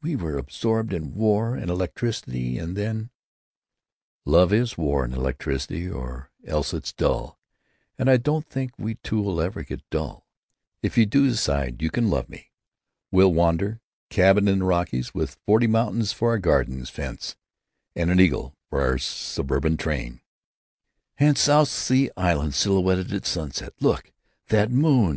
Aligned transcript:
We 0.00 0.16
were 0.16 0.38
absorbed 0.38 0.94
in 0.94 1.12
war 1.12 1.54
and 1.54 1.70
electricity 1.70 2.56
and 2.56 2.74
then——" 2.74 3.10
"Love 4.24 4.50
is 4.50 4.78
war 4.78 5.04
and 5.04 5.12
electricity, 5.12 5.90
or 5.90 6.30
else 6.46 6.72
it's 6.72 6.94
dull, 6.94 7.38
and 7.98 8.08
I 8.08 8.16
don't 8.16 8.46
think 8.48 8.78
we 8.78 8.94
two 8.94 9.20
'll 9.20 9.42
ever 9.42 9.62
get 9.62 9.82
dull—if 9.90 10.96
you 10.96 11.04
do 11.04 11.26
decide 11.28 11.82
you 11.82 11.90
can 11.90 12.08
love 12.08 12.30
me. 12.30 12.50
We'll 13.12 13.34
wander: 13.34 13.82
cabin 14.08 14.48
in 14.48 14.60
the 14.60 14.64
Rockies, 14.64 15.12
with 15.12 15.36
forty 15.44 15.66
mountains 15.66 16.12
for 16.14 16.30
our 16.30 16.38
garden 16.38 16.82
fence, 16.86 17.36
and 17.94 18.10
an 18.10 18.18
eagle 18.18 18.56
for 18.70 18.80
our 18.80 18.96
suburban 18.96 19.76
train." 19.76 20.22
"And 21.18 21.36
South 21.36 21.68
Sea 21.68 22.10
islands 22.16 22.56
silhouetted 22.56 23.12
at 23.12 23.26
sunset!... 23.26 23.74
Look! 23.80 24.14
That 24.48 24.70
moon!... 24.70 25.12